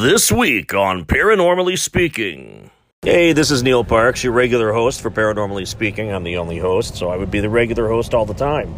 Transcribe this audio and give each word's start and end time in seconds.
This 0.00 0.30
week 0.30 0.74
on 0.74 1.06
Paranormally 1.06 1.76
Speaking. 1.76 2.70
Hey, 3.02 3.32
this 3.32 3.50
is 3.50 3.64
Neil 3.64 3.82
Parks, 3.82 4.22
your 4.22 4.32
regular 4.32 4.72
host 4.72 5.00
for 5.00 5.10
Paranormally 5.10 5.66
Speaking. 5.66 6.12
I'm 6.12 6.22
the 6.22 6.36
only 6.36 6.56
host, 6.56 6.94
so 6.94 7.08
I 7.08 7.16
would 7.16 7.32
be 7.32 7.40
the 7.40 7.48
regular 7.48 7.88
host 7.88 8.14
all 8.14 8.24
the 8.24 8.32
time. 8.32 8.72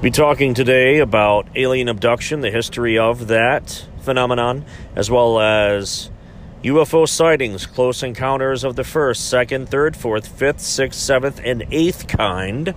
Be 0.00 0.10
talking 0.10 0.52
today 0.52 0.98
about 0.98 1.46
alien 1.54 1.88
abduction, 1.88 2.40
the 2.40 2.50
history 2.50 2.98
of 2.98 3.28
that 3.28 3.86
phenomenon, 4.00 4.64
as 4.96 5.08
well 5.08 5.38
as 5.38 6.10
UFO 6.64 7.08
sightings, 7.08 7.64
close 7.64 8.02
encounters 8.02 8.64
of 8.64 8.74
the 8.74 8.82
first, 8.84 9.30
second, 9.30 9.68
third, 9.68 9.96
fourth, 9.96 10.26
fifth, 10.26 10.60
sixth, 10.60 10.98
seventh, 10.98 11.40
and 11.44 11.66
eighth 11.70 12.08
kind, 12.08 12.74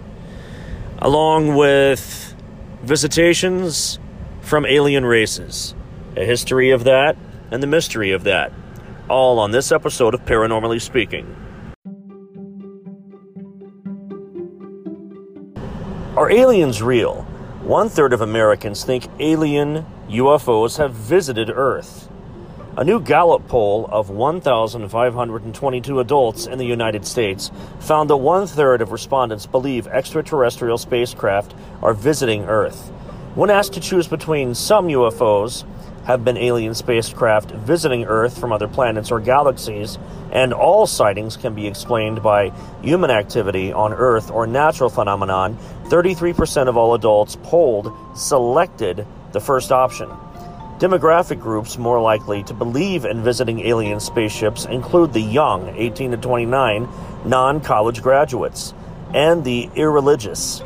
along 1.00 1.56
with 1.56 2.36
visitations 2.84 3.98
from 4.42 4.68
alien 4.68 5.04
races, 5.04 5.74
a 6.16 6.24
history 6.24 6.70
of 6.70 6.84
that, 6.84 7.18
and 7.52 7.62
the 7.62 7.68
mystery 7.68 8.12
of 8.12 8.24
that. 8.24 8.52
All 9.10 9.40
on 9.40 9.52
this 9.52 9.72
episode 9.72 10.14
of 10.14 10.26
Paranormally 10.26 10.82
Speaking. 10.82 11.36
Are 16.16 16.32
aliens 16.32 16.82
real? 16.82 17.24
One 17.62 17.90
third 17.90 18.14
of 18.14 18.22
Americans 18.22 18.86
think 18.86 19.08
alien 19.20 19.86
UFOs 20.08 20.78
have 20.78 20.94
visited 20.94 21.50
Earth. 21.50 22.10
A 22.78 22.84
new 22.84 23.00
Gallup 23.00 23.48
poll 23.48 23.88
of 23.92 24.10
1,522 24.10 26.00
adults 26.00 26.46
in 26.46 26.58
the 26.58 26.66
United 26.66 27.06
States 27.06 27.52
found 27.80 28.10
that 28.10 28.18
one 28.18 28.48
third 28.48 28.82
of 28.82 28.92
respondents 28.92 29.46
believe 29.46 29.88
extraterrestrial 29.88 30.78
spacecraft 30.78 31.56
are 31.82 31.94
visiting 31.94 32.44
Earth. 32.46 32.90
When 33.34 33.50
asked 33.50 33.74
to 33.74 33.80
choose 33.80 34.08
between 34.08 34.56
some 34.56 34.88
UFOs 34.88 35.66
have 36.06 36.24
been 36.24 36.38
alien 36.38 36.74
spacecraft 36.74 37.52
visiting 37.52 38.06
Earth 38.06 38.40
from 38.40 38.52
other 38.52 38.68
planets 38.68 39.12
or 39.12 39.20
galaxies, 39.20 39.98
and 40.32 40.54
all 40.54 40.88
sightings 40.88 41.36
can 41.36 41.56
be 41.56 41.68
explained 41.68 42.22
by 42.22 42.52
human 42.82 43.10
activity 43.10 43.74
on 43.74 43.94
Earth 43.94 44.32
or 44.32 44.46
natural 44.46 44.90
phenomenon. 44.90 45.58
33% 45.86 46.68
of 46.68 46.78
all 46.78 46.94
adults 46.94 47.38
polled 47.44 47.92
selected 48.16 49.06
the 49.32 49.40
first 49.40 49.72
option. 49.72 50.10
Demographic 50.80 51.40
groups 51.40 51.78
more 51.78 52.02
likely 52.02 52.44
to 52.44 52.54
believe 52.54 53.06
in 53.06 53.24
visiting 53.24 53.62
alien 53.62 54.00
spaceships 54.00 54.66
include 54.66 55.14
the 55.14 55.22
young, 55.22 55.70
18 55.76 56.12
to 56.12 56.18
29, 56.18 56.88
non 57.26 57.62
college 57.62 58.02
graduates, 58.02 58.74
and 59.14 59.44
the 59.44 59.70
irreligious, 59.76 60.60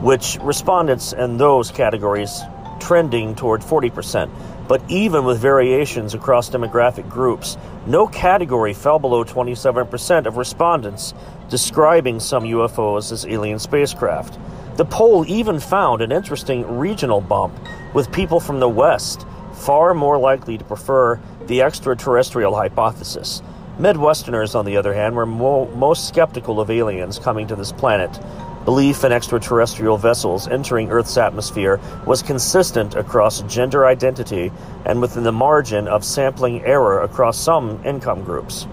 which 0.00 0.36
respondents 0.42 1.12
in 1.12 1.36
those 1.36 1.70
categories 1.70 2.42
trending 2.80 3.36
toward 3.36 3.60
40%. 3.60 4.30
But 4.70 4.88
even 4.88 5.24
with 5.24 5.40
variations 5.40 6.14
across 6.14 6.48
demographic 6.48 7.08
groups, 7.08 7.58
no 7.88 8.06
category 8.06 8.72
fell 8.72 9.00
below 9.00 9.24
27% 9.24 10.26
of 10.26 10.36
respondents 10.36 11.12
describing 11.48 12.20
some 12.20 12.44
UFOs 12.44 13.10
as 13.10 13.26
alien 13.26 13.58
spacecraft. 13.58 14.38
The 14.76 14.84
poll 14.84 15.24
even 15.26 15.58
found 15.58 16.02
an 16.02 16.12
interesting 16.12 16.78
regional 16.78 17.20
bump, 17.20 17.52
with 17.94 18.12
people 18.12 18.38
from 18.38 18.60
the 18.60 18.68
West 18.68 19.26
far 19.54 19.92
more 19.92 20.18
likely 20.18 20.56
to 20.56 20.64
prefer 20.64 21.18
the 21.48 21.62
extraterrestrial 21.62 22.54
hypothesis. 22.54 23.42
Midwesterners, 23.76 24.54
on 24.54 24.66
the 24.66 24.76
other 24.76 24.94
hand, 24.94 25.16
were 25.16 25.26
mo- 25.26 25.66
most 25.74 26.06
skeptical 26.06 26.60
of 26.60 26.70
aliens 26.70 27.18
coming 27.18 27.48
to 27.48 27.56
this 27.56 27.72
planet. 27.72 28.20
Belief 28.64 29.04
in 29.04 29.12
extraterrestrial 29.12 29.96
vessels 29.96 30.46
entering 30.46 30.90
Earth's 30.90 31.16
atmosphere 31.16 31.80
was 32.04 32.22
consistent 32.22 32.94
across 32.94 33.40
gender 33.42 33.86
identity 33.86 34.52
and 34.84 35.00
within 35.00 35.22
the 35.22 35.32
margin 35.32 35.88
of 35.88 36.04
sampling 36.04 36.62
error 36.64 37.00
across 37.02 37.38
some 37.38 37.80
income 37.86 38.22
groups. 38.22 38.66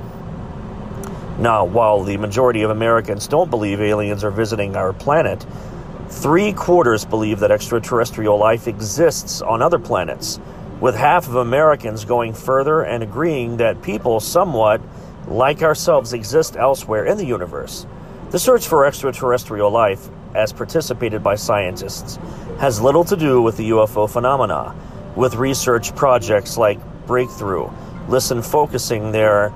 Now, 1.40 1.64
while 1.64 2.04
the 2.04 2.18
majority 2.18 2.64
of 2.64 2.70
Americans 2.70 3.28
don't 3.28 3.50
believe 3.50 3.80
aliens 3.80 4.26
are 4.26 4.32
visiting 4.32 4.76
our 4.76 4.92
planet, 4.92 5.46
three 6.10 6.52
quarters 6.52 7.06
believe 7.06 7.40
that 7.40 7.52
extraterrestrial 7.52 8.38
life 8.38 8.68
exists 8.68 9.42
on 9.42 9.62
other 9.62 9.80
planets, 9.80 10.38
with 10.82 10.96
half 10.96 11.28
of 11.30 11.36
Americans 11.36 12.04
going 12.04 12.34
further 12.34 12.82
and 12.82 13.04
agreeing 13.04 13.58
that 13.58 13.82
people 13.82 14.20
somewhat 14.20 14.82
like 15.28 15.62
ourselves 15.62 16.12
exist 16.12 16.58
elsewhere 16.58 17.06
in 17.06 17.18
the 17.18 17.26
universe. 17.26 17.86
The 18.30 18.40
search 18.40 18.68
for 18.68 18.86
extraterrestrial 18.86 19.72
life, 19.72 20.10
as 20.36 20.52
participated 20.52 21.24
by 21.24 21.36
scientists, 21.36 22.20
has 22.60 22.82
little 22.82 23.06
to 23.06 23.16
do 23.16 23.42
with 23.42 23.56
the 23.56 23.70
UFO 23.70 24.10
phenomena, 24.10 24.76
with 25.16 25.36
research 25.36 25.96
projects 25.96 26.58
like 26.58 26.78
Breakthrough, 27.08 27.70
listen 28.10 28.42
focusing 28.42 29.14
their 29.14 29.54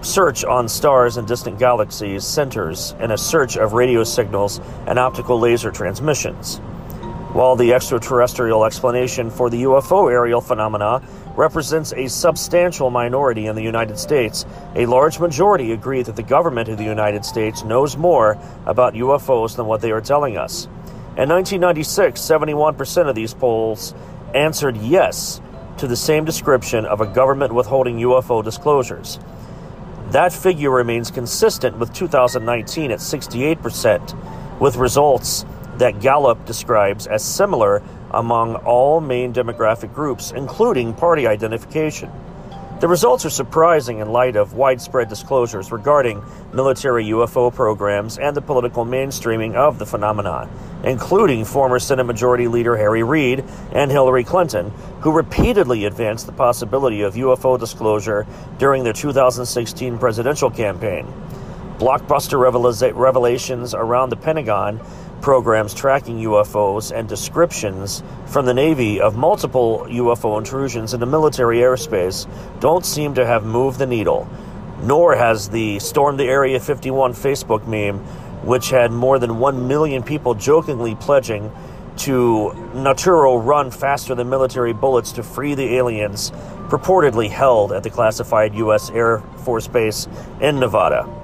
search 0.00 0.42
on 0.42 0.68
stars 0.68 1.18
and 1.18 1.28
distant 1.28 1.58
galaxies 1.58 2.24
centers 2.24 2.94
in 2.98 3.10
a 3.10 3.18
search 3.18 3.58
of 3.58 3.74
radio 3.74 4.04
signals 4.04 4.58
and 4.86 4.98
optical 4.98 5.38
laser 5.38 5.70
transmissions. 5.70 6.62
While 7.32 7.56
the 7.56 7.74
extraterrestrial 7.74 8.64
explanation 8.64 9.28
for 9.30 9.50
the 9.50 9.64
UFO 9.64 10.10
aerial 10.10 10.40
phenomena 10.40 11.02
represents 11.36 11.92
a 11.92 12.08
substantial 12.08 12.88
minority 12.88 13.46
in 13.46 13.54
the 13.54 13.62
United 13.62 13.98
States, 13.98 14.46
a 14.74 14.86
large 14.86 15.20
majority 15.20 15.72
agree 15.72 16.02
that 16.02 16.16
the 16.16 16.22
government 16.22 16.70
of 16.70 16.78
the 16.78 16.84
United 16.84 17.26
States 17.26 17.64
knows 17.64 17.98
more 17.98 18.38
about 18.64 18.94
UFOs 18.94 19.56
than 19.56 19.66
what 19.66 19.82
they 19.82 19.90
are 19.90 20.00
telling 20.00 20.38
us. 20.38 20.64
In 21.18 21.28
1996, 21.28 22.18
71% 22.18 23.08
of 23.08 23.14
these 23.14 23.34
polls 23.34 23.94
answered 24.34 24.78
yes 24.78 25.42
to 25.76 25.86
the 25.86 25.96
same 25.96 26.24
description 26.24 26.86
of 26.86 27.02
a 27.02 27.06
government 27.06 27.54
withholding 27.54 27.98
UFO 27.98 28.42
disclosures. 28.42 29.18
That 30.12 30.32
figure 30.32 30.70
remains 30.70 31.10
consistent 31.10 31.76
with 31.76 31.92
2019 31.92 32.90
at 32.90 33.00
68%, 33.00 34.58
with 34.60 34.76
results 34.76 35.44
that 35.78 36.00
Gallup 36.00 36.44
describes 36.44 37.06
as 37.06 37.24
similar 37.24 37.82
among 38.10 38.56
all 38.56 39.00
main 39.00 39.32
demographic 39.32 39.94
groups, 39.94 40.32
including 40.32 40.94
party 40.94 41.26
identification. 41.26 42.10
The 42.80 42.86
results 42.86 43.24
are 43.24 43.30
surprising 43.30 43.98
in 43.98 44.12
light 44.12 44.36
of 44.36 44.52
widespread 44.52 45.08
disclosures 45.08 45.72
regarding 45.72 46.22
military 46.52 47.06
UFO 47.06 47.52
programs 47.52 48.18
and 48.18 48.36
the 48.36 48.40
political 48.40 48.84
mainstreaming 48.84 49.56
of 49.56 49.80
the 49.80 49.86
phenomenon, 49.86 50.48
including 50.84 51.44
former 51.44 51.80
Senate 51.80 52.04
Majority 52.04 52.46
Leader 52.46 52.76
Harry 52.76 53.02
Reid 53.02 53.44
and 53.72 53.90
Hillary 53.90 54.22
Clinton, 54.22 54.70
who 55.00 55.10
repeatedly 55.10 55.86
advanced 55.86 56.26
the 56.26 56.32
possibility 56.32 57.02
of 57.02 57.14
UFO 57.14 57.58
disclosure 57.58 58.28
during 58.58 58.84
their 58.84 58.92
2016 58.92 59.98
presidential 59.98 60.48
campaign. 60.48 61.04
Blockbuster 61.78 62.40
revelations 62.94 63.74
around 63.74 64.10
the 64.10 64.16
Pentagon 64.16 64.80
programs 65.20 65.74
tracking 65.74 66.18
UFOs 66.18 66.96
and 66.96 67.08
descriptions 67.08 68.02
from 68.26 68.46
the 68.46 68.54
Navy 68.54 69.00
of 69.00 69.16
multiple 69.16 69.86
UFO 69.88 70.38
intrusions 70.38 70.94
into 70.94 71.06
military 71.06 71.58
airspace 71.58 72.28
don't 72.60 72.86
seem 72.86 73.14
to 73.14 73.26
have 73.26 73.44
moved 73.44 73.78
the 73.78 73.86
needle, 73.86 74.28
nor 74.82 75.14
has 75.16 75.48
the 75.48 75.78
Storm 75.80 76.16
the 76.16 76.24
Area 76.24 76.60
51 76.60 77.12
Facebook 77.12 77.66
meme, 77.66 77.98
which 78.44 78.70
had 78.70 78.92
more 78.92 79.18
than 79.18 79.38
1 79.38 79.66
million 79.66 80.02
people 80.02 80.34
jokingly 80.34 80.94
pledging 80.94 81.50
to 81.98 82.52
Naruto 82.74 83.44
run 83.44 83.70
faster 83.70 84.14
than 84.14 84.28
military 84.28 84.72
bullets 84.72 85.12
to 85.12 85.22
free 85.22 85.54
the 85.54 85.76
aliens, 85.76 86.30
purportedly 86.68 87.28
held 87.28 87.72
at 87.72 87.82
the 87.82 87.90
classified 87.90 88.54
U.S. 88.54 88.90
Air 88.90 89.18
Force 89.38 89.66
Base 89.66 90.06
in 90.40 90.60
Nevada. 90.60 91.17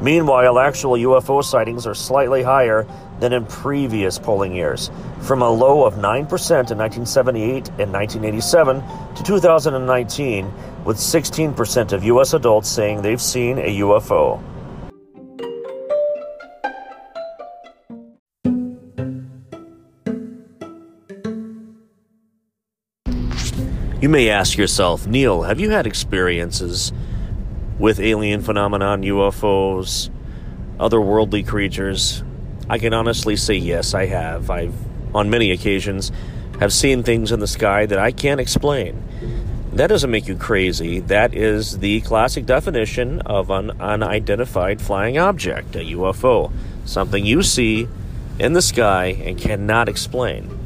Meanwhile, 0.00 0.58
actual 0.58 0.92
UFO 0.92 1.42
sightings 1.42 1.86
are 1.86 1.94
slightly 1.94 2.42
higher 2.42 2.86
than 3.18 3.32
in 3.32 3.46
previous 3.46 4.18
polling 4.18 4.54
years, 4.54 4.90
from 5.22 5.40
a 5.40 5.50
low 5.50 5.84
of 5.84 5.94
9% 5.94 6.00
in 6.02 6.26
1978 6.28 7.68
and 7.78 7.92
1987 7.92 8.82
to 9.14 9.22
2019, 9.22 10.52
with 10.84 10.98
16% 10.98 11.92
of 11.92 12.04
U.S. 12.04 12.34
adults 12.34 12.68
saying 12.68 13.00
they've 13.00 13.20
seen 13.20 13.58
a 13.58 13.78
UFO. 13.78 14.42
You 23.98 24.10
may 24.10 24.28
ask 24.28 24.58
yourself, 24.58 25.06
Neil, 25.06 25.42
have 25.42 25.58
you 25.58 25.70
had 25.70 25.86
experiences 25.86 26.92
with 27.78 28.00
alien 28.00 28.42
phenomenon, 28.42 29.02
UFOs, 29.02 30.10
otherworldly 30.78 31.46
creatures? 31.46 32.22
I 32.68 32.78
can 32.78 32.92
honestly 32.92 33.36
say 33.36 33.54
yes, 33.54 33.94
I 33.94 34.06
have. 34.06 34.50
I've, 34.50 34.74
on 35.14 35.30
many 35.30 35.50
occasions, 35.50 36.10
have 36.60 36.72
seen 36.72 37.02
things 37.02 37.32
in 37.32 37.40
the 37.40 37.46
sky 37.46 37.86
that 37.86 37.98
I 37.98 38.12
can't 38.12 38.40
explain. 38.40 39.02
That 39.72 39.88
doesn't 39.88 40.10
make 40.10 40.26
you 40.26 40.36
crazy. 40.36 41.00
That 41.00 41.34
is 41.34 41.78
the 41.78 42.00
classic 42.00 42.46
definition 42.46 43.20
of 43.20 43.50
an 43.50 43.72
unidentified 43.80 44.80
flying 44.80 45.18
object, 45.18 45.76
a 45.76 45.80
UFO. 45.80 46.50
Something 46.86 47.26
you 47.26 47.42
see 47.42 47.86
in 48.38 48.54
the 48.54 48.62
sky 48.62 49.06
and 49.24 49.38
cannot 49.38 49.88
explain. 49.88 50.58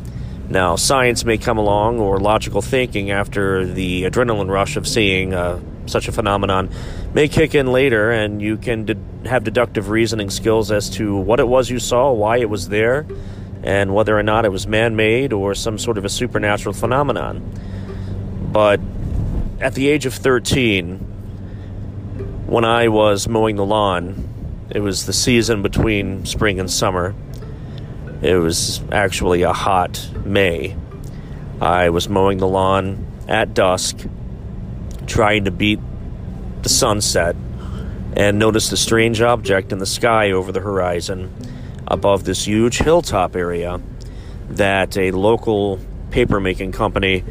Now, 0.49 0.77
science 0.77 1.25
may 1.25 1.39
come 1.39 1.59
along 1.59 1.99
or 1.99 2.19
logical 2.19 2.63
thinking 2.63 3.11
after 3.11 3.65
the 3.67 4.05
adrenaline 4.05 4.49
rush 4.49 4.77
of 4.77 4.87
seeing 4.87 5.35
uh, 5.35 5.61
such 5.91 6.09
a 6.09 6.13
phenomenon 6.13 6.71
may 7.13 7.29
kick 7.29 7.55
in 7.55 7.73
later, 7.73 8.11
and 8.11 8.41
you 8.41 8.57
can 8.57 8.85
de- 8.85 9.29
have 9.29 9.45
deductive 9.45 9.89
reasoning 9.89 10.31
skills 10.31 10.71
as 10.71 10.89
to 10.91 11.17
what 11.17 11.41
it 11.41 11.49
was 11.49 11.69
you 11.69 11.79
saw, 11.79 12.13
why 12.13 12.39
it 12.39 12.49
was 12.49 12.69
there, 12.69 13.07
and 13.63 13.95
whether 13.95 14.19
or 14.19 14.23
not 14.23 14.45
it 14.45 14.49
was 14.51 14.67
man 14.67 14.97
made 14.97 15.33
or 15.33 15.55
some 15.55 15.79
sort 15.79 15.99
of 15.99 16.05
a 16.05 16.09
supernatural 16.09 16.73
phenomenon. 16.73 17.43
But 18.53 18.81
at 19.61 19.75
the 19.75 19.89
age 19.89 20.07
of 20.07 20.15
13, 20.15 20.99
when 22.47 22.65
I 22.65 22.89
was 22.89 23.29
mowing 23.29 23.57
the 23.57 23.65
lawn, 23.65 24.29
it 24.71 24.81
was 24.81 25.07
the 25.07 25.13
season 25.13 25.63
between 25.63 26.25
spring 26.25 26.59
and 26.59 26.71
summer. 26.71 27.15
It 28.23 28.37
was 28.37 28.81
actually 28.91 29.43
a 29.43 29.53
hot 29.53 30.09
May. 30.25 30.77
I 31.61 31.91
was 31.91 32.09
mowing 32.09 32.39
the 32.39 32.49
lawn 32.49 33.07
at 33.29 33.55
dusk, 33.55 33.99
trying 35.11 35.45
to 35.45 35.51
beat 35.51 35.81
the 36.63 36.69
sunset, 36.69 37.35
and 38.15 38.39
noticed 38.39 38.73
a 38.73 38.77
strange 38.77 39.21
object 39.21 39.73
in 39.73 39.79
the 39.79 39.87
sky 39.87 40.31
over 40.31 40.53
the 40.53 40.61
horizon 40.61 41.31
above 41.89 42.25
this 42.25 42.47
huge 42.47 42.79
hilltop 42.79 43.37
area 43.37 43.81
that 44.49 44.97
a 44.97 45.11
local 45.11 45.79
papermaking 46.11 46.73
company 46.73 47.25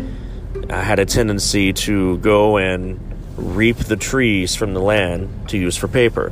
uh, 0.70 0.82
had 0.82 1.00
a 1.00 1.06
tendency 1.06 1.74
to 1.74 2.18
go 2.18 2.58
and 2.58 3.00
reap 3.38 3.78
the 3.78 3.96
trees 3.96 4.56
from 4.56 4.74
the 4.74 4.82
land 4.82 5.50
to 5.50 5.58
use 5.58 5.78
for 5.78 5.88
paper. 5.88 6.32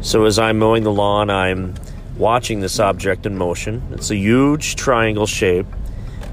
So 0.00 0.24
as 0.24 0.38
I'm 0.38 0.58
mowing 0.58 0.82
the 0.82 0.92
lawn, 0.92 1.30
I'm 1.30 1.74
watching 2.16 2.60
this 2.60 2.80
object 2.80 3.26
in 3.26 3.36
motion. 3.36 3.82
It's 3.92 4.10
a 4.10 4.16
huge 4.16 4.76
triangle 4.76 5.26
shape 5.26 5.66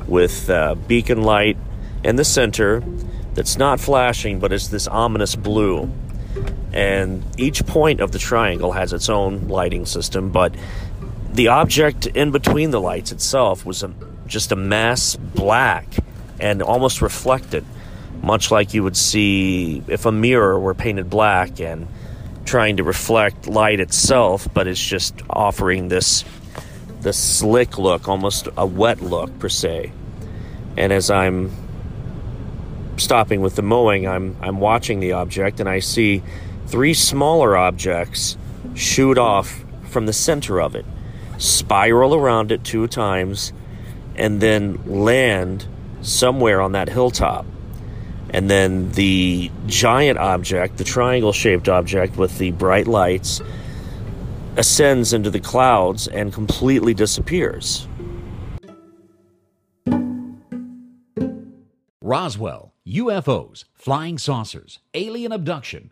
with 0.07 0.49
a 0.49 0.77
beacon 0.87 1.23
light 1.23 1.57
in 2.03 2.15
the 2.15 2.25
center 2.25 2.83
that's 3.35 3.57
not 3.57 3.79
flashing, 3.79 4.39
but 4.39 4.51
it's 4.51 4.67
this 4.67 4.87
ominous 4.87 5.35
blue. 5.35 5.91
And 6.73 7.23
each 7.37 7.65
point 7.65 7.99
of 7.99 8.11
the 8.11 8.19
triangle 8.19 8.71
has 8.71 8.93
its 8.93 9.09
own 9.09 9.47
lighting 9.47 9.85
system, 9.85 10.31
but 10.31 10.53
the 11.31 11.49
object 11.49 12.05
in 12.07 12.31
between 12.31 12.71
the 12.71 12.81
lights 12.81 13.11
itself 13.11 13.65
was 13.65 13.83
a, 13.83 13.93
just 14.27 14.51
a 14.51 14.55
mass 14.55 15.15
black 15.15 15.85
and 16.39 16.61
almost 16.61 17.01
reflected, 17.01 17.65
much 18.21 18.51
like 18.51 18.73
you 18.73 18.83
would 18.83 18.97
see 18.97 19.83
if 19.87 20.05
a 20.05 20.11
mirror 20.11 20.59
were 20.59 20.73
painted 20.73 21.09
black 21.09 21.59
and 21.59 21.87
trying 22.45 22.77
to 22.77 22.83
reflect 22.83 23.47
light 23.47 23.79
itself, 23.79 24.47
but 24.53 24.67
it's 24.67 24.83
just 24.83 25.15
offering 25.29 25.87
this 25.87 26.23
this 27.01 27.17
slick 27.17 27.77
look, 27.77 28.07
almost 28.07 28.47
a 28.55 28.65
wet 28.65 29.01
look 29.01 29.37
per 29.39 29.49
se. 29.49 29.91
And 30.77 30.93
as 30.93 31.11
I'm 31.11 31.51
stopping 32.97 33.41
with 33.41 33.55
the 33.55 33.61
mowing, 33.61 34.07
I'm 34.07 34.37
I'm 34.41 34.59
watching 34.59 34.99
the 34.99 35.13
object 35.13 35.59
and 35.59 35.69
I 35.69 35.79
see 35.79 36.23
three 36.67 36.93
smaller 36.93 37.55
objects 37.57 38.37
shoot 38.75 39.17
off 39.17 39.63
from 39.85 40.05
the 40.05 40.13
center 40.13 40.61
of 40.61 40.75
it, 40.75 40.85
spiral 41.37 42.15
around 42.15 42.51
it 42.51 42.63
two 42.63 42.87
times, 42.87 43.53
and 44.15 44.41
then 44.41 44.79
land 44.85 45.67
somewhere 46.01 46.61
on 46.61 46.71
that 46.73 46.89
hilltop. 46.89 47.45
And 48.29 48.49
then 48.49 48.91
the 48.93 49.51
giant 49.67 50.17
object, 50.17 50.77
the 50.77 50.83
triangle 50.83 51.33
shaped 51.33 51.69
object 51.69 52.17
with 52.17 52.39
the 52.39 52.51
bright 52.51 52.87
lights, 52.87 53.41
ascends 54.57 55.13
into 55.13 55.29
the 55.29 55.39
clouds 55.39 56.07
and 56.07 56.33
completely 56.33 56.95
disappears. 56.95 57.87
Roswell, 62.01 62.72
UFOs, 62.87 63.63
flying 63.73 64.17
saucers, 64.17 64.79
alien 64.93 65.31
abduction. 65.31 65.91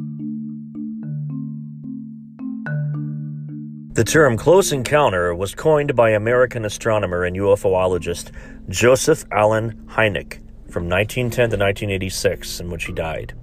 The 3.93 4.05
term 4.05 4.37
close 4.37 4.71
encounter 4.71 5.35
was 5.35 5.53
coined 5.53 5.97
by 5.97 6.11
American 6.11 6.63
astronomer 6.63 7.25
and 7.25 7.35
UFOologist 7.35 8.31
Josef 8.69 9.25
Allen 9.33 9.85
Hynek 9.89 10.35
from 10.71 10.87
1910 10.87 11.49
to 11.49 11.57
1986, 11.57 12.61
in 12.61 12.69
which 12.69 12.85
he 12.85 12.93
died. 12.93 13.33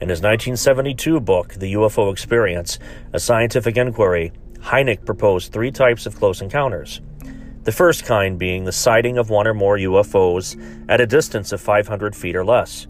In 0.00 0.08
his 0.08 0.22
1972 0.22 1.20
book, 1.20 1.52
The 1.52 1.74
UFO 1.74 2.10
Experience 2.10 2.78
A 3.12 3.20
Scientific 3.20 3.76
Inquiry, 3.76 4.32
Hynek 4.60 5.04
proposed 5.04 5.52
three 5.52 5.70
types 5.70 6.06
of 6.06 6.16
close 6.16 6.40
encounters. 6.40 7.02
The 7.64 7.72
first 7.72 8.06
kind 8.06 8.38
being 8.38 8.64
the 8.64 8.72
sighting 8.72 9.18
of 9.18 9.28
one 9.28 9.46
or 9.46 9.52
more 9.52 9.76
UFOs 9.76 10.56
at 10.88 11.02
a 11.02 11.06
distance 11.06 11.52
of 11.52 11.60
500 11.60 12.16
feet 12.16 12.36
or 12.36 12.44
less. 12.46 12.86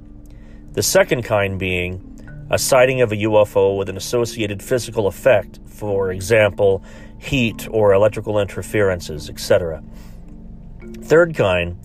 The 0.75 0.83
second 0.85 1.25
kind 1.25 1.59
being 1.59 2.20
a 2.51 2.59
sighting 2.59 3.01
of 3.01 3.13
a 3.13 3.17
UFO 3.17 3.79
with 3.79 3.89
an 3.89 3.97
associated 3.97 4.63
physical 4.63 5.07
effect, 5.07 5.61
for 5.67 6.11
example, 6.11 6.83
heat 7.19 7.69
or 7.71 7.93
electrical 7.93 8.39
interferences, 8.39 9.31
etc. 9.31 9.83
Third 11.03 11.35
kind 11.35 11.79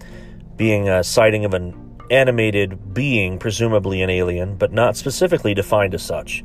being 0.58 0.90
a 0.90 1.04
sighting 1.04 1.46
of 1.46 1.54
an 1.54 1.82
animated 2.10 2.94
being, 2.94 3.38
presumably 3.38 4.02
an 4.02 4.10
alien, 4.10 4.56
but 4.56 4.72
not 4.72 4.96
specifically 4.96 5.54
defined 5.54 5.94
as 5.94 6.04
such. 6.04 6.44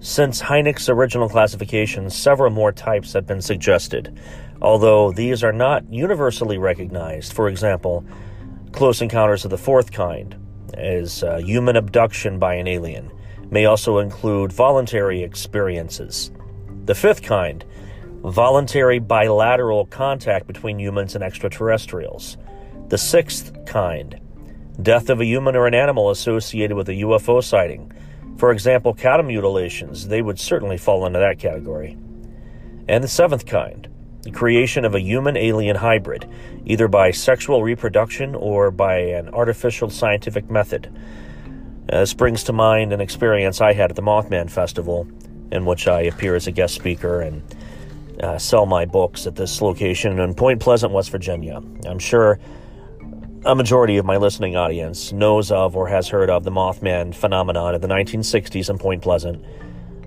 Since 0.00 0.42
Hynek's 0.42 0.88
original 0.88 1.28
classification, 1.28 2.10
several 2.10 2.50
more 2.50 2.70
types 2.70 3.12
have 3.14 3.26
been 3.26 3.42
suggested, 3.42 4.16
although 4.62 5.10
these 5.10 5.42
are 5.42 5.52
not 5.52 5.90
universally 5.92 6.58
recognized. 6.58 7.32
For 7.32 7.48
example, 7.48 8.04
close 8.72 9.02
encounters 9.02 9.44
of 9.44 9.50
the 9.50 9.58
fourth 9.58 9.90
kind, 9.90 10.36
as 10.74 11.24
uh, 11.24 11.38
human 11.38 11.74
abduction 11.74 12.38
by 12.38 12.54
an 12.54 12.68
alien, 12.68 13.10
may 13.50 13.64
also 13.64 13.98
include 13.98 14.52
voluntary 14.52 15.22
experiences. 15.22 16.30
The 16.84 16.94
fifth 16.94 17.22
kind, 17.22 17.64
voluntary 18.22 18.98
bilateral 18.98 19.86
contact 19.86 20.46
between 20.46 20.78
humans 20.78 21.14
and 21.14 21.24
extraterrestrials. 21.24 22.36
The 22.88 22.98
sixth 22.98 23.52
kind, 23.66 24.20
death 24.80 25.10
of 25.10 25.20
a 25.20 25.26
human 25.26 25.56
or 25.56 25.66
an 25.66 25.74
animal 25.74 26.10
associated 26.10 26.76
with 26.76 26.88
a 26.88 27.00
UFO 27.02 27.42
sighting. 27.42 27.92
For 28.36 28.52
example, 28.52 28.94
cattle 28.94 29.26
mutilations, 29.26 30.08
they 30.08 30.22
would 30.22 30.38
certainly 30.38 30.78
fall 30.78 31.06
into 31.06 31.18
that 31.18 31.38
category. 31.38 31.96
And 32.88 33.02
the 33.02 33.08
seventh 33.08 33.44
kind, 33.44 33.88
the 34.22 34.30
creation 34.30 34.84
of 34.84 34.94
a 34.94 35.00
human 35.00 35.36
alien 35.36 35.76
hybrid, 35.76 36.28
either 36.64 36.88
by 36.88 37.10
sexual 37.10 37.62
reproduction 37.62 38.34
or 38.34 38.70
by 38.70 38.98
an 38.98 39.28
artificial 39.30 39.90
scientific 39.90 40.50
method. 40.50 40.90
Uh, 41.90 42.00
this 42.00 42.12
brings 42.12 42.44
to 42.44 42.52
mind 42.52 42.92
an 42.92 43.00
experience 43.00 43.60
I 43.60 43.72
had 43.72 43.90
at 43.90 43.96
the 43.96 44.02
Mothman 44.02 44.50
Festival, 44.50 45.08
in 45.50 45.64
which 45.64 45.88
I 45.88 46.02
appear 46.02 46.34
as 46.34 46.46
a 46.46 46.52
guest 46.52 46.74
speaker 46.74 47.22
and 47.22 47.42
uh, 48.22 48.38
sell 48.38 48.66
my 48.66 48.84
books 48.84 49.26
at 49.26 49.36
this 49.36 49.62
location 49.62 50.18
in 50.18 50.34
Point 50.34 50.60
Pleasant, 50.60 50.92
West 50.92 51.10
Virginia. 51.10 51.62
I'm 51.86 51.98
sure 51.98 52.38
a 53.44 53.54
majority 53.54 53.96
of 53.96 54.04
my 54.04 54.16
listening 54.16 54.56
audience 54.56 55.12
knows 55.12 55.50
of 55.50 55.76
or 55.76 55.88
has 55.88 56.08
heard 56.08 56.28
of 56.28 56.44
the 56.44 56.50
Mothman 56.50 57.14
phenomenon 57.14 57.74
of 57.74 57.80
the 57.80 57.88
1960s 57.88 58.68
in 58.68 58.78
Point 58.78 59.02
Pleasant. 59.02 59.42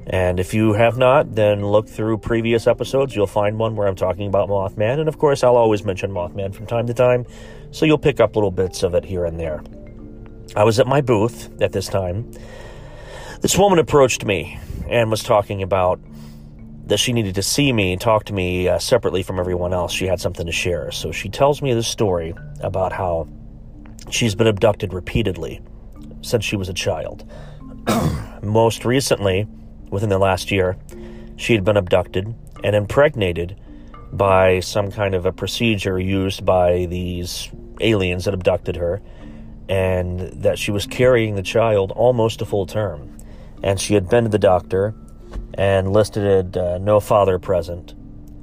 And 0.08 0.40
if 0.40 0.54
you 0.54 0.74
have 0.74 0.98
not, 0.98 1.36
then 1.36 1.66
look 1.66 1.88
through 1.88 2.18
previous 2.20 2.68
episodes. 2.68 3.16
You'll 3.16 3.28
find 3.28 3.58
one 3.58 3.76
where 3.76 3.88
I'm 3.88 3.96
talking 3.96 4.28
about 4.28 4.50
Mothman. 4.50 5.00
And 5.00 5.08
of 5.08 5.18
course, 5.18 5.44
I'll 5.44 5.56
always 5.56 5.86
mention 5.86 6.12
Mothman 6.12 6.54
from 6.54 6.66
time 6.66 6.86
to 6.88 6.94
time, 6.94 7.26
so 7.72 7.86
you'll 7.86 7.98
pick 7.98 8.20
up 8.20 8.36
little 8.36 8.52
bits 8.52 8.84
of 8.84 8.94
it 8.94 9.06
here 9.06 9.26
and 9.26 9.40
there. 9.40 9.64
I 10.56 10.64
was 10.64 10.80
at 10.80 10.88
my 10.88 11.02
booth 11.02 11.62
at 11.62 11.72
this 11.72 11.88
time. 11.88 12.32
This 13.42 13.58
woman 13.58 13.80
approached 13.80 14.26
me 14.26 14.60
and 14.90 15.10
was 15.10 15.24
talking 15.24 15.64
about 15.64 16.00
that 16.88 16.98
she 16.98 17.14
needed 17.14 17.36
to 17.36 17.42
see 17.42 17.72
me 17.72 17.94
and 17.94 18.02
talk 18.02 18.26
to 18.26 18.34
me 18.34 18.68
uh, 18.68 18.78
separately 18.78 19.24
from 19.24 19.40
everyone 19.40 19.74
else. 19.74 19.94
She 19.94 20.08
had 20.08 20.20
something 20.20 20.46
to 20.46 20.52
share. 20.52 20.92
So 20.92 21.14
she 21.14 21.30
tells 21.30 21.62
me 21.62 21.74
this 21.74 21.88
story 21.88 22.34
about 22.60 22.92
how 22.92 23.30
she's 24.10 24.36
been 24.36 24.48
abducted 24.48 24.94
repeatedly 24.94 25.62
since 26.22 26.44
she 26.44 26.58
was 26.58 26.68
a 26.68 26.74
child. 26.74 27.24
Most 28.44 28.84
recently, 28.84 29.48
within 29.90 30.10
the 30.10 30.20
last 30.20 30.52
year, 30.52 30.78
she 31.38 31.54
had 31.54 31.64
been 31.64 31.78
abducted 31.78 32.36
and 32.64 32.76
impregnated 32.76 33.58
by 34.12 34.60
some 34.60 34.92
kind 34.92 35.16
of 35.16 35.26
a 35.26 35.32
procedure 35.32 35.98
used 35.98 36.46
by 36.46 36.86
these 36.88 37.50
aliens 37.80 38.26
that 38.26 38.34
abducted 38.34 38.76
her 38.76 39.02
and 39.72 40.20
that 40.44 40.60
she 40.60 40.70
was 40.70 40.86
carrying 40.86 41.36
the 41.36 41.42
child 41.42 41.94
almost 41.94 42.40
to 42.40 42.46
full 42.46 42.66
term. 42.66 43.18
And 43.64 43.80
she 43.80 43.94
had 43.94 44.10
been 44.10 44.26
to 44.26 44.30
the 44.30 44.38
doctor 44.38 44.94
and 45.54 45.94
listed 45.94 46.58
uh, 46.58 46.78
no 46.78 47.00
father 47.00 47.40
present 47.40 47.94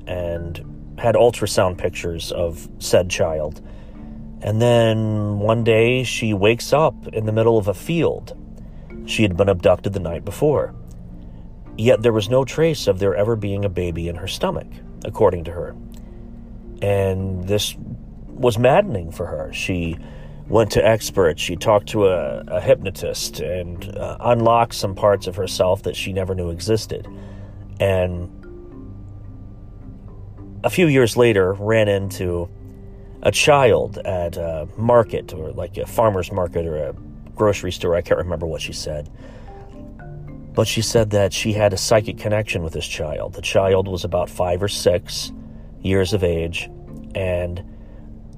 and 0.07 0.97
had 0.99 1.17
ultrasound 1.17 1.77
pictures 1.77 2.33
of 2.33 2.67
said 2.79 3.11
child. 3.11 3.61
And 4.41 4.63
then 4.63 5.39
one 5.39 5.65
day 5.65 6.03
she 6.03 6.33
wakes 6.33 6.73
up 6.73 7.09
in 7.09 7.27
the 7.27 7.33
middle 7.33 7.59
of 7.59 7.69
a 7.69 7.75
field. 7.75 8.35
She 9.05 9.23
had 9.23 9.37
been 9.37 9.51
abducted 9.51 9.93
the 9.93 10.01
night 10.01 10.25
before. 10.25 10.75
Yet 11.77 12.03
there 12.03 12.13
was 12.15 12.31
no 12.31 12.47
trace 12.47 12.87
of 12.87 13.01
there 13.01 13.15
ever 13.15 13.37
being 13.37 13.67
a 13.67 13.69
baby 13.69 14.09
in 14.09 14.17
her 14.17 14.29
stomach, 14.29 14.69
according 15.05 15.45
to 15.45 15.53
her. 15.53 15.77
And 16.81 17.47
this 17.47 17.77
was 18.29 18.57
maddening 18.57 19.13
for 19.13 19.27
her. 19.27 19.53
She 19.53 19.99
went 20.49 20.73
to 20.73 20.87
experts, 20.87 21.43
she 21.43 21.57
talked 21.57 21.89
to 21.91 22.07
a, 22.07 22.43
a 22.49 22.61
hypnotist, 22.61 23.41
and 23.41 23.97
uh, 23.97 24.17
unlocked 24.21 24.75
some 24.75 24.95
parts 24.95 25.27
of 25.27 25.37
herself 25.37 25.83
that 25.83 25.95
she 25.95 26.13
never 26.13 26.35
knew 26.35 26.51
existed. 26.51 27.07
And 27.81 28.35
a 30.65 30.71
few 30.71 30.87
years 30.87 31.17
later, 31.17 31.53
ran 31.53 31.89
into 31.89 32.49
a 33.23 33.31
child 33.31 33.99
at 33.99 34.37
a 34.37 34.69
market 34.77 35.35
or 35.35 35.51
like 35.53 35.77
a 35.77 35.87
farmer's 35.87 36.33
market 36.33 36.67
or 36.67 36.77
a 36.77 36.95
grocery 37.35 37.73
store. 37.73 37.95
I 37.95 38.01
can't 38.01 38.19
remember 38.19 38.47
what 38.47 38.63
she 38.63 38.73
said. 38.73 39.11
But 40.55 40.67
she 40.67 40.83
said 40.83 41.11
that 41.11 41.33
she 41.33 41.53
had 41.53 41.73
a 41.73 41.77
psychic 41.77 42.19
connection 42.19 42.63
with 42.63 42.73
this 42.73 42.87
child. 42.87 43.35
The 43.35 43.43
child 43.43 43.87
was 43.87 44.05
about 44.05 44.29
five 44.29 44.63
or 44.63 44.69
six 44.69 45.31
years 45.83 46.13
of 46.13 46.25
age 46.25 46.69
and 47.15 47.63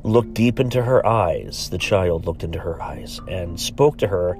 looked 0.03 0.35
deep 0.35 0.61
into 0.61 0.83
her 0.83 1.05
eyes. 1.07 1.69
The 1.71 1.79
child 1.79 2.27
looked 2.27 2.45
into 2.45 2.59
her 2.59 2.83
eyes 2.83 3.21
and 3.29 3.61
spoke 3.61 3.99
to 3.99 4.09
her 4.09 4.39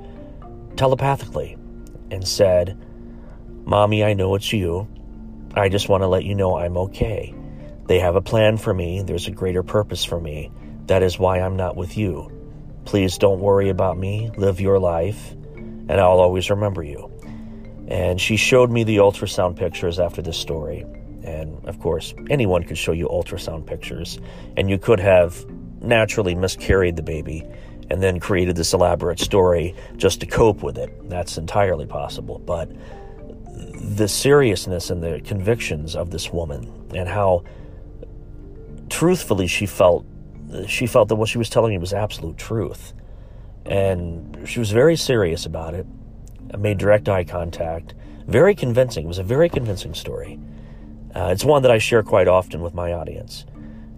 telepathically 0.77 1.57
and 2.11 2.27
said, 2.27 2.79
Mommy, 3.65 4.03
I 4.03 4.15
know 4.15 4.35
it's 4.35 4.53
you. 4.53 4.89
I 5.55 5.69
just 5.69 5.89
want 5.89 6.03
to 6.03 6.09
let 6.09 6.25
you 6.25 6.35
know 6.35 6.57
I'm 6.57 6.77
okay. 6.77 7.35
They 7.87 7.99
have 7.99 8.17
a 8.17 8.23
plan 8.23 8.57
for 8.57 8.73
me. 8.73 9.03
There's 9.03 9.27
a 9.27 9.33
greater 9.33 9.63
purpose 9.63 10.05
for 10.05 10.21
me. 10.21 10.51
That 10.87 11.03
is 11.03 11.19
why 11.19 11.41
I'm 11.41 11.57
not 11.57 11.77
with 11.77 11.97
you. 11.97 12.31
Please 12.85 13.19
don't 13.19 13.41
worry 13.41 13.69
about 13.69 13.99
me. 13.99 14.31
Live 14.37 14.61
your 14.61 14.79
life, 14.79 15.33
and 15.33 15.93
I'll 15.93 16.21
always 16.21 16.51
remember 16.51 16.83
you. 16.83 17.11
And 17.89 18.21
she 18.21 18.37
showed 18.37 18.71
me 18.71 18.85
the 18.85 18.99
ultrasound 18.99 19.57
pictures 19.57 19.99
after 19.99 20.23
this 20.23 20.37
story. 20.37 20.85
And 21.25 21.65
of 21.67 21.79
course, 21.81 22.15
anyone 22.29 22.63
could 22.63 22.79
show 22.79 22.93
you 22.93 23.09
ultrasound 23.09 23.67
pictures. 23.67 24.19
And 24.57 24.71
you 24.71 24.79
could 24.79 25.01
have 25.01 25.45
naturally 25.81 26.35
miscarried 26.35 26.97
the 26.97 27.03
baby 27.03 27.47
and 27.91 28.03
then 28.03 28.21
created 28.21 28.57
this 28.57 28.73
elaborate 28.73 29.19
story 29.19 29.75
just 29.97 30.21
to 30.21 30.27
cope 30.27 30.63
with 30.63 30.79
it. 30.79 31.09
That's 31.09 31.37
entirely 31.39 31.87
possible. 31.87 32.39
But 32.39 32.71
the 33.81 34.09
seriousness 34.09 34.91
and 34.91 35.03
the 35.03 35.21
convictions 35.25 35.97
of 35.97 36.11
this 36.11 36.33
woman 36.33 36.89
and 36.95 37.09
how 37.09 37.45
truthfully 38.89 39.47
she 39.47 39.67
felt 39.67 40.05
she 40.67 40.87
felt 40.87 41.09
that 41.09 41.17
what 41.17 41.29
she 41.29 41.39
was 41.39 41.49
telling 41.49 41.73
me 41.73 41.79
was 41.79 41.93
absolute 41.93 42.37
truth 42.37 42.93
and 43.67 44.49
she 44.49 44.59
was 44.59 44.71
very 44.71 44.97
serious 44.97 45.47
about 45.47 45.75
it 45.75 45.87
made 46.59 46.79
direct 46.79 47.09
eye 47.09 47.25
contact 47.25 47.95
very 48.27 48.55
convincing 48.55 49.05
it 49.05 49.09
was 49.09 49.19
a 49.19 49.23
very 49.23 49.49
convincing 49.49 49.95
story 49.95 50.39
uh, 51.15 51.31
it's 51.33 51.45
one 51.45 51.63
that 51.63 51.71
i 51.71 51.79
share 51.79 52.03
quite 52.03 52.29
often 52.29 52.61
with 52.61 52.75
my 52.75 52.93
audience. 52.93 53.45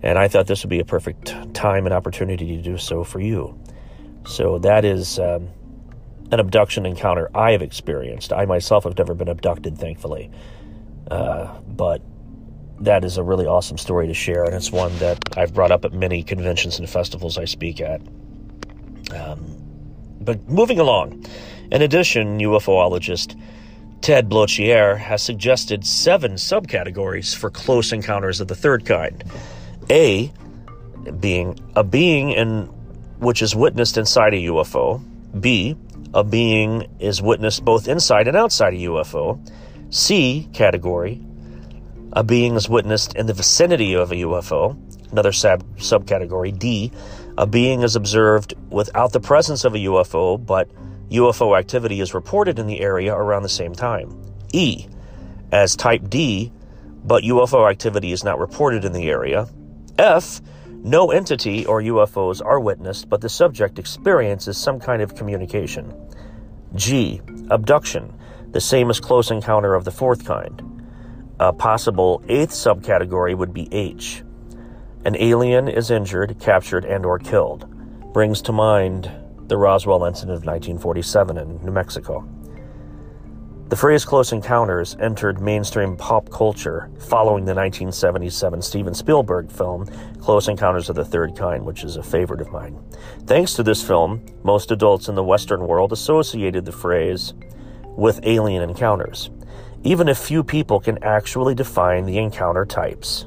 And 0.03 0.19
i 0.19 0.29
thought 0.29 0.47
this 0.47 0.63
would 0.63 0.71
be 0.71 0.81
a 0.81 0.85
perfect 0.85 1.55
time 1.55 1.87
and 1.87 1.95
opportunity 1.95 2.57
to 2.57 2.63
do 2.63 2.79
so 2.79 3.05
for 3.05 3.21
you. 3.21 3.59
So 4.27 4.59
that 4.61 4.85
is 4.85 5.19
um, 5.19 5.49
an 6.31 6.41
abduction 6.41 6.87
encounter 6.87 7.31
i 7.35 7.53
have 7.53 7.63
experienced. 7.63 8.33
I 8.33 8.47
myself 8.47 8.85
have 8.85 8.97
never 8.97 9.15
been 9.15 9.29
abducted 9.29 9.79
thankfully. 9.79 10.31
Uh, 11.11 11.61
but 11.67 12.01
that 12.81 13.05
is 13.05 13.17
a 13.17 13.23
really 13.23 13.47
awesome 13.47 13.79
story 13.79 14.07
to 14.09 14.15
share, 14.15 14.45
and 14.45 14.55
it's 14.55 14.73
one 14.73 14.97
that 14.99 15.19
I've 15.37 15.55
brought 15.55 15.71
up 15.71 15.85
at 15.85 15.93
many 15.93 16.23
conventions 16.23 16.79
and 16.79 16.89
festivals 16.89 17.39
I 17.39 17.45
speak 17.45 17.81
at. 17.81 18.01
Um, 19.15 19.57
but 20.21 20.49
moving 20.49 20.79
along, 20.79 21.25
in 21.71 21.83
addition, 21.83 22.39
UFOologist 22.39 23.39
Ted 24.03 24.29
Bloecher 24.29 24.99
has 24.99 25.23
suggested 25.23 25.87
seven 25.87 26.33
subcategories 26.33 27.37
for 27.37 27.51
close 27.51 27.93
encounters 27.93 28.41
of 28.41 28.49
the 28.49 28.55
third 28.57 28.85
kind. 28.85 29.23
A 29.91 30.33
being 31.21 31.57
a 31.77 31.85
being 31.85 32.33
in 32.33 32.65
which 33.21 33.43
is 33.43 33.55
witnessed 33.55 33.97
inside 33.97 34.35
a 34.35 34.39
UFO. 34.39 35.01
B, 35.41 35.77
a 36.13 36.25
being 36.25 36.89
is 36.99 37.23
witnessed 37.23 37.65
both 37.65 37.87
inside 37.87 38.27
and 38.27 38.37
outside 38.37 38.75
a 38.75 38.79
UFO. 38.79 39.39
C 39.95 40.49
category, 40.53 41.25
a 42.13 42.25
being 42.25 42.57
is 42.57 42.69
witnessed 42.69 43.15
in 43.15 43.27
the 43.27 43.35
vicinity 43.35 43.95
of 43.95 44.11
a 44.11 44.17
UFO. 44.17 44.77
Another 45.13 45.31
sub- 45.31 45.65
subcategory, 45.77 46.59
D, 46.59 46.91
a 47.39 47.47
being 47.47 47.83
is 47.83 47.95
observed 47.95 48.55
without 48.69 49.13
the 49.13 49.21
presence 49.21 49.65
of 49.65 49.77
a 49.77 49.79
UFO, 49.79 50.45
but 50.45 50.69
UFO 51.13 51.59
activity 51.59 52.01
is 52.01 52.15
reported 52.15 52.59
in 52.59 52.67
the 52.67 52.81
area 52.81 53.15
around 53.15 53.43
the 53.43 53.49
same 53.49 53.75
time. 53.75 54.11
E, 54.53 54.87
as 55.53 55.77
type 55.77 56.09
D, 56.09 56.51
but 57.05 57.25
UFO 57.25 57.71
activity 57.71 58.13
is 58.13 58.25
not 58.25 58.39
reported 58.39 58.85
in 58.85 58.93
the 58.93 59.11
area. 59.11 59.47
F, 59.99 60.41
no 60.85 61.11
entity 61.11 61.67
or 61.67 61.83
UFOs 61.83 62.45
are 62.45 62.59
witnessed, 62.59 63.09
but 63.09 63.21
the 63.21 63.29
subject 63.29 63.79
experiences 63.79 64.57
some 64.57 64.81
kind 64.81 65.03
of 65.03 65.15
communication. 65.15 65.93
G, 66.75 67.21
abduction, 67.51 68.19
the 68.51 68.61
same 68.61 68.89
as 68.89 68.99
close 68.99 69.31
encounter 69.31 69.75
of 69.75 69.85
the 69.85 69.91
fourth 69.91 70.25
kind. 70.25 70.63
A 71.39 71.53
possible 71.53 72.23
eighth 72.29 72.53
subcategory 72.53 73.37
would 73.37 73.53
be 73.53 73.69
H. 73.73 74.23
An 75.05 75.17
alien 75.17 75.69
is 75.69 75.91
injured, 75.91 76.39
captured, 76.41 76.85
and 76.85 77.05
or 77.05 77.19
killed. 77.19 77.69
Brings 78.13 78.41
to 78.43 78.53
mind 78.53 79.11
the 79.49 79.57
Roswell 79.57 80.05
incident 80.05 80.37
of 80.37 80.45
1947 80.45 81.39
in 81.39 81.65
New 81.65 81.73
Mexico. 81.73 82.29
The 83.69 83.77
phrase 83.77 84.05
close 84.05 84.33
encounters 84.33 84.97
entered 85.01 85.41
mainstream 85.41 85.97
pop 85.97 86.31
culture 86.31 86.91
following 86.99 87.45
the 87.45 87.55
1977 87.55 88.61
Steven 88.61 88.95
Spielberg 88.95 89.51
film 89.51 89.87
Close 90.21 90.49
Encounters 90.49 90.91
of 90.91 90.97
the 90.97 91.05
Third 91.05 91.35
Kind, 91.35 91.65
which 91.65 91.83
is 91.83 91.97
a 91.97 92.03
favorite 92.03 92.43
of 92.43 92.53
mine. 92.53 92.79
Thanks 93.27 93.55
to 93.55 93.63
this 93.63 93.83
film, 93.83 94.25
most 94.45 94.71
adults 94.71 95.09
in 95.09 95.15
the 95.15 95.25
Western 95.25 95.67
world 95.67 95.93
associated 95.93 96.65
the 96.67 96.73
phrase 96.73 97.33
with 97.97 98.21
alien 98.25 98.69
encounters 98.69 99.31
even 99.85 100.09
if 100.09 100.19
few 100.19 100.45
people 100.45 100.81
can 100.81 101.03
actually 101.03 101.55
define 101.55 102.07
the 102.07 102.19
encounter 102.19 102.65
types. 102.65 103.27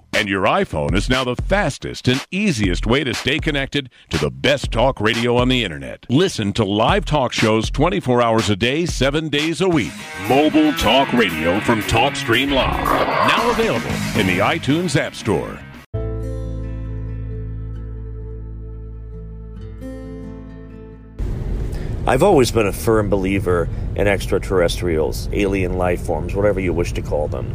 And 0.13 0.27
your 0.29 0.43
iPhone 0.43 0.93
is 0.95 1.09
now 1.09 1.23
the 1.23 1.35
fastest 1.35 2.07
and 2.07 2.25
easiest 2.31 2.85
way 2.85 3.03
to 3.03 3.13
stay 3.13 3.39
connected 3.39 3.89
to 4.09 4.17
the 4.17 4.29
best 4.29 4.71
talk 4.71 4.99
radio 4.99 5.37
on 5.37 5.47
the 5.47 5.63
internet. 5.63 6.05
Listen 6.09 6.53
to 6.53 6.65
live 6.65 7.05
talk 7.05 7.33
shows 7.33 7.71
24 7.71 8.21
hours 8.21 8.49
a 8.49 8.55
day, 8.55 8.85
7 8.85 9.29
days 9.29 9.61
a 9.61 9.69
week. 9.69 9.93
Mobile 10.27 10.73
talk 10.73 11.11
radio 11.13 11.59
from 11.61 11.81
TalkStream 11.83 12.51
Live. 12.51 12.85
Now 12.85 13.49
available 13.49 13.89
in 14.19 14.27
the 14.27 14.39
iTunes 14.39 14.95
App 14.95 15.15
Store. 15.15 15.59
I've 22.07 22.23
always 22.23 22.51
been 22.51 22.65
a 22.67 22.73
firm 22.73 23.09
believer 23.09 23.69
in 23.95 24.07
extraterrestrials, 24.07 25.29
alien 25.33 25.77
life 25.77 26.01
forms, 26.01 26.35
whatever 26.35 26.59
you 26.59 26.73
wish 26.73 26.93
to 26.93 27.01
call 27.01 27.27
them. 27.27 27.53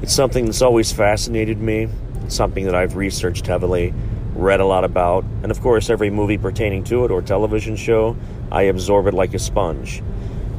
It's 0.00 0.14
something 0.14 0.44
that's 0.44 0.62
always 0.62 0.92
fascinated 0.92 1.60
me, 1.60 1.88
it's 2.24 2.34
something 2.36 2.64
that 2.66 2.74
I've 2.74 2.94
researched 2.94 3.46
heavily, 3.46 3.92
read 4.34 4.60
a 4.60 4.64
lot 4.64 4.84
about, 4.84 5.24
and 5.42 5.50
of 5.50 5.60
course, 5.60 5.90
every 5.90 6.10
movie 6.10 6.38
pertaining 6.38 6.84
to 6.84 7.04
it 7.04 7.10
or 7.10 7.20
television 7.20 7.74
show, 7.74 8.16
I 8.52 8.62
absorb 8.62 9.08
it 9.08 9.14
like 9.14 9.34
a 9.34 9.38
sponge. 9.38 10.02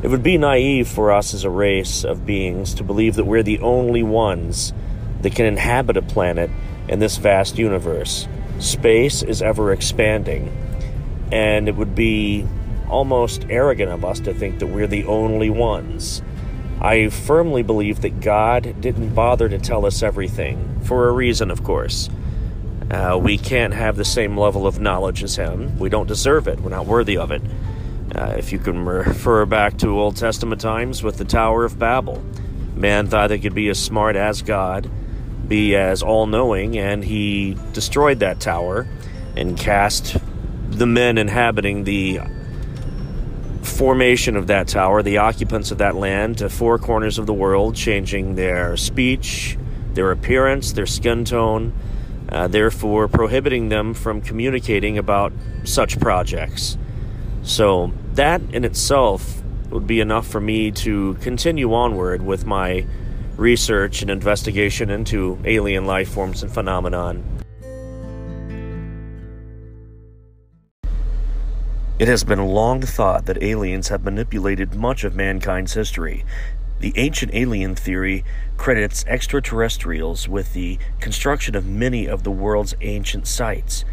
It 0.04 0.10
would 0.10 0.24
be 0.24 0.38
naive 0.38 0.88
for 0.88 1.12
us 1.12 1.34
as 1.34 1.44
a 1.44 1.50
race 1.50 2.04
of 2.04 2.26
beings 2.26 2.74
to 2.76 2.84
believe 2.84 3.16
that 3.16 3.26
we're 3.26 3.44
the 3.44 3.60
only 3.60 4.04
ones 4.04 4.74
that 5.22 5.36
can 5.36 5.46
inhabit 5.46 5.98
a 5.98 6.02
planet 6.02 6.50
in 6.88 7.00
this 7.00 7.18
vast 7.18 7.58
universe. 7.58 8.28
Space 8.60 9.24
is 9.24 9.42
ever 9.42 9.72
expanding, 9.72 10.52
and 11.32 11.70
it 11.70 11.76
would 11.76 11.96
be 11.96 12.46
almost 12.90 13.46
arrogant 13.50 13.92
of 13.92 14.04
us 14.04 14.20
to 14.22 14.34
think 14.34 14.60
that 14.60 14.68
we're 14.68 14.88
the 14.88 15.06
only 15.06 15.50
ones. 15.50 16.22
I 16.82 17.10
firmly 17.10 17.62
believe 17.62 18.02
that 18.02 18.22
God 18.22 18.80
didn't 18.80 19.14
bother 19.14 19.50
to 19.50 19.60
tell 19.60 19.86
us 19.86 20.02
everything, 20.02 20.80
for 20.84 21.10
a 21.10 21.12
reason, 21.12 21.52
of 21.52 21.64
course. 21.64 22.10
Uh, 22.90 23.20
we 23.22 23.38
can't 23.38 23.74
have 23.74 23.98
the 23.98 24.06
same 24.06 24.38
level 24.38 24.66
of 24.66 24.80
knowledge 24.80 25.22
as 25.22 25.36
Him. 25.36 25.78
We 25.78 25.90
don't 25.90 26.08
deserve 26.08 26.48
it. 26.48 26.62
We're 26.62 26.70
not 26.70 26.86
worthy 26.86 27.18
of 27.18 27.32
it. 27.32 27.42
Uh, 28.16 28.34
if 28.38 28.52
you 28.52 28.60
can 28.60 28.86
refer 28.86 29.46
back 29.46 29.78
to 29.80 30.00
Old 30.00 30.16
Testament 30.16 30.62
times 30.62 31.04
with 31.04 31.18
the 31.18 31.26
Tower 31.26 31.66
of 31.66 31.78
Babel, 31.78 32.24
man 32.76 33.08
thought 33.08 33.28
they 33.28 33.40
could 33.40 33.54
be 33.54 33.68
as 33.68 33.78
smart 33.78 34.16
as 34.16 34.42
God, 34.42 34.90
be 35.48 35.76
as 35.76 36.02
all 36.02 36.28
knowing, 36.28 36.78
and 36.78 37.04
he 37.04 37.58
destroyed 37.74 38.20
that 38.20 38.40
tower 38.40 38.88
and 39.36 39.58
cast 39.58 40.18
the 40.70 40.88
men 40.88 41.18
inhabiting 41.18 41.84
the 41.84 42.22
formation 43.80 44.36
of 44.36 44.48
that 44.48 44.68
tower, 44.68 45.02
the 45.02 45.20
occupants 45.20 45.72
of 45.72 45.78
that 45.78 45.96
land, 45.96 46.38
to 46.38 46.50
four 46.50 46.78
corners 46.78 47.18
of 47.18 47.26
the 47.26 47.34
world, 47.34 47.74
changing 47.74 48.36
their 48.36 48.76
speech, 48.76 49.58
their 49.94 50.12
appearance, 50.12 50.74
their 50.74 50.86
skin 50.86 51.24
tone, 51.24 51.72
uh, 52.28 52.46
therefore 52.50 53.08
prohibiting 53.08 53.70
them 53.70 53.94
from 53.94 54.20
communicating 54.20 54.98
about 54.98 55.32
such 55.64 55.98
projects. 55.98 56.78
So, 57.42 57.94
that 58.16 58.42
in 58.52 58.66
itself 58.66 59.42
would 59.70 59.88
be 59.88 60.02
enough 60.02 60.28
for 60.28 60.42
me 60.42 60.72
to 60.72 61.14
continue 61.22 61.74
onward 61.74 62.22
with 62.22 62.46
my 62.46 62.86
research 63.38 64.02
and 64.02 64.12
investigation 64.12 64.90
into 64.90 65.40
alien 65.46 65.86
life 65.86 66.10
forms 66.10 66.44
and 66.44 66.54
phenomenon. 66.54 67.24
It 72.00 72.08
has 72.08 72.24
been 72.24 72.46
long 72.46 72.82
thought 72.82 73.26
that 73.26 73.44
aliens 73.44 73.90
have 73.90 74.06
manipulated 74.06 74.74
much 74.74 75.04
of 75.04 75.18
mankind's 75.18 75.74
history. 75.74 76.24
The 76.80 76.94
ancient 76.96 77.36
alien 77.36 77.76
theory 77.76 78.24
credits 78.56 79.04
extraterrestrials 79.06 80.30
with 80.30 80.54
the 80.54 80.80
construction 81.02 81.56
of 81.56 81.66
many 81.66 82.08
of 82.08 82.24
the 82.24 82.32
world's 82.32 82.74
ancient 82.80 83.28
sites. 83.28 83.84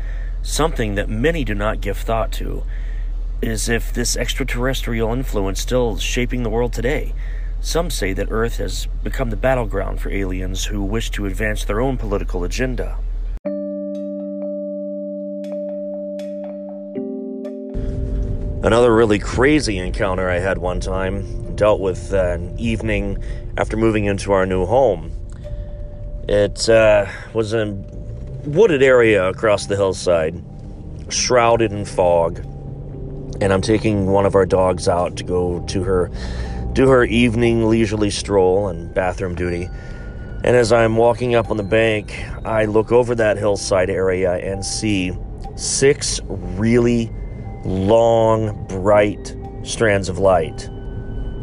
Something 0.40 0.94
that 0.94 1.08
many 1.08 1.42
do 1.42 1.52
not 1.52 1.80
give 1.80 1.98
thought 1.98 2.30
to 2.34 2.62
is 3.42 3.68
if 3.68 3.92
this 3.92 4.16
extraterrestrial 4.16 5.12
influence 5.12 5.60
still 5.60 5.96
is 5.96 6.02
shaping 6.02 6.44
the 6.44 6.50
world 6.50 6.72
today. 6.72 7.12
Some 7.60 7.90
say 7.90 8.12
that 8.12 8.30
Earth 8.30 8.58
has 8.58 8.86
become 9.02 9.30
the 9.30 9.36
battleground 9.36 10.00
for 10.00 10.10
aliens 10.10 10.66
who 10.66 10.80
wish 10.80 11.10
to 11.10 11.26
advance 11.26 11.64
their 11.64 11.80
own 11.80 11.96
political 11.96 12.44
agenda. 12.44 12.98
Another 18.66 18.92
really 18.92 19.20
crazy 19.20 19.78
encounter 19.78 20.28
I 20.28 20.40
had 20.40 20.58
one 20.58 20.80
time 20.80 21.54
dealt 21.54 21.78
with 21.78 22.12
an 22.12 22.58
evening 22.58 23.23
after 23.56 23.76
moving 23.76 24.06
into 24.06 24.32
our 24.32 24.44
new 24.44 24.66
home. 24.66 25.12
It 26.28 26.68
uh, 26.68 27.06
was 27.32 27.54
a 27.54 27.66
wooded 28.44 28.82
area 28.82 29.28
across 29.28 29.66
the 29.66 29.76
hillside, 29.76 30.42
shrouded 31.11 31.70
in 31.70 31.85
fog, 31.85 32.40
and 33.40 33.52
I'm 33.52 33.62
taking 33.62 34.06
one 34.06 34.26
of 34.26 34.35
our 34.35 34.44
dogs 34.44 34.88
out 34.88 35.16
to 35.18 35.23
go 35.23 35.64
to 35.68 35.85
her 35.85 36.11
do 36.73 36.88
her 36.88 37.04
evening 37.04 37.68
leisurely 37.68 38.11
stroll 38.11 38.66
and 38.66 38.92
bathroom 38.92 39.37
duty. 39.37 39.68
And 40.42 40.56
as 40.56 40.73
I'm 40.73 40.96
walking 40.96 41.37
up 41.37 41.52
on 41.52 41.56
the 41.56 41.62
bank, 41.62 42.20
I 42.44 42.64
look 42.64 42.90
over 42.90 43.14
that 43.14 43.37
hillside 43.37 43.90
area 43.90 44.38
and 44.38 44.64
see 44.66 45.16
six 45.54 46.20
really 46.26 47.12
long, 47.66 48.66
bright 48.68 49.37
strands 49.62 50.08
of 50.08 50.18
light. 50.18 50.68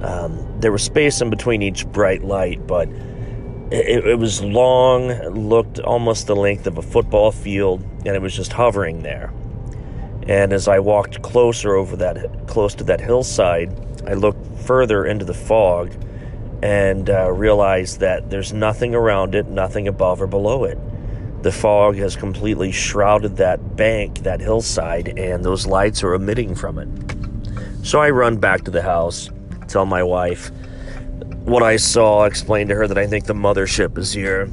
Um, 0.02 0.60
there 0.60 0.72
was 0.72 0.84
space 0.84 1.22
in 1.22 1.30
between 1.30 1.62
each 1.62 1.86
bright 1.88 2.24
light, 2.24 2.66
but 2.66 2.88
it, 3.72 4.06
it, 4.06 4.20
was 4.20 4.42
long, 4.44 5.10
looked 5.34 5.80
almost 5.80 6.28
the 6.28 6.36
length 6.36 6.68
of 6.68 6.78
a 6.78 6.82
football 6.82 7.32
field, 7.32 7.84
and 8.06 8.16
it 8.16 8.22
was 8.22 8.36
just 8.36 8.54
hovering 8.54 9.04
there. 9.04 9.34
And 10.28 10.54
as 10.54 10.68
I 10.68 10.80
walked 10.80 11.22
closer 11.22 11.76
over 11.76 11.96
that, 11.98 12.48
close 12.48 12.74
to 12.76 12.84
that 12.86 13.02
hillside, 13.02 13.74
I 14.08 14.14
looked 14.14 14.46
further 14.62 15.06
into 15.06 15.26
the 15.26 15.34
fog 15.34 15.94
and 16.62 17.10
uh, 17.10 17.30
realized 17.32 18.00
that 18.00 18.30
there's 18.30 18.54
nothing 18.54 18.96
around 18.96 19.36
it, 19.36 19.48
nothing 19.48 19.88
above 19.88 20.22
or 20.22 20.28
below 20.28 20.64
it 20.64 20.78
the 21.44 21.52
fog 21.52 21.96
has 21.98 22.16
completely 22.16 22.72
shrouded 22.72 23.38
that 23.38 23.76
bank, 23.76 24.20
that 24.20 24.40
hillside, 24.40 25.20
and 25.20 25.44
those 25.44 25.68
lights 25.68 26.02
are 26.04 26.14
emitting 26.14 26.56
from 26.56 26.80
it. 26.80 27.86
So 27.86 28.00
I 28.00 28.10
run 28.12 28.38
back 28.38 28.64
to 28.64 28.72
the 28.72 28.82
house, 28.82 29.30
tell 29.68 29.86
my 29.86 30.02
wife 30.02 30.52
what 31.44 31.62
I 31.62 31.76
saw, 31.76 32.24
explain 32.24 32.70
to 32.70 32.76
her 32.76 32.88
that 32.88 32.98
I 32.98 33.06
think 33.06 33.26
the 33.26 33.34
mothership 33.34 33.98
is 33.98 34.14
here. 34.14 34.50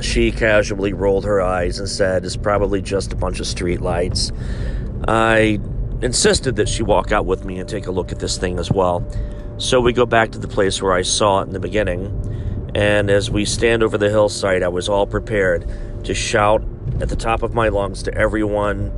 She 0.00 0.30
casually 0.30 0.92
rolled 0.92 1.24
her 1.24 1.42
eyes 1.42 1.80
and 1.80 1.88
said, 1.88 2.24
It's 2.24 2.36
probably 2.36 2.80
just 2.80 3.12
a 3.12 3.16
bunch 3.16 3.40
of 3.40 3.46
street 3.48 3.80
lights. 3.80 4.30
I 5.08 5.58
insisted 6.02 6.54
that 6.56 6.68
she 6.68 6.84
walk 6.84 7.10
out 7.10 7.26
with 7.26 7.44
me 7.44 7.58
and 7.58 7.68
take 7.68 7.88
a 7.88 7.90
look 7.90 8.12
at 8.12 8.20
this 8.20 8.38
thing 8.38 8.60
as 8.60 8.70
well. 8.70 9.04
So 9.58 9.80
we 9.80 9.92
go 9.92 10.06
back 10.06 10.30
to 10.32 10.38
the 10.38 10.46
place 10.46 10.80
where 10.80 10.92
I 10.92 11.02
saw 11.02 11.40
it 11.40 11.48
in 11.48 11.52
the 11.52 11.60
beginning. 11.60 12.70
And 12.76 13.10
as 13.10 13.30
we 13.30 13.44
stand 13.44 13.82
over 13.82 13.98
the 13.98 14.10
hillside, 14.10 14.62
I 14.62 14.68
was 14.68 14.88
all 14.88 15.06
prepared 15.06 15.68
to 16.06 16.14
shout 16.14 16.64
at 17.00 17.08
the 17.08 17.16
top 17.16 17.42
of 17.42 17.52
my 17.52 17.68
lungs 17.68 18.02
to 18.04 18.14
everyone 18.14 18.92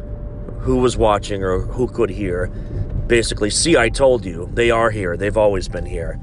who 0.60 0.76
was 0.76 0.96
watching 0.96 1.42
or 1.42 1.60
who 1.60 1.88
could 1.88 2.10
hear 2.10 2.48
basically, 3.06 3.48
see, 3.48 3.76
I 3.76 3.88
told 3.88 4.24
you, 4.24 4.50
they 4.52 4.70
are 4.70 4.90
here, 4.90 5.16
they've 5.16 5.36
always 5.36 5.66
been 5.66 5.86
here. 5.86 6.20